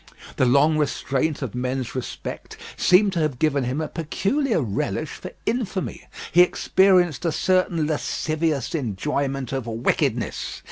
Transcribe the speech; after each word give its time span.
The 0.37 0.47
long 0.47 0.79
restraint 0.79 1.43
of 1.43 1.53
men's 1.53 1.93
respect 1.93 2.57
seemed 2.75 3.13
to 3.13 3.19
have 3.19 3.37
given 3.37 3.65
him 3.65 3.79
a 3.79 3.87
peculiar 3.87 4.59
relish 4.59 5.11
for 5.11 5.29
infamy. 5.45 6.07
He 6.31 6.41
experienced 6.41 7.23
a 7.23 7.31
certain 7.31 7.85
lascivious 7.85 8.73
enjoyment 8.73 9.51
of 9.53 9.67
wickedness. 9.67 10.59